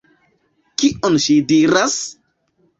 Kion 0.77 1.19
ŝi 1.27 1.37
diras? 1.53 2.01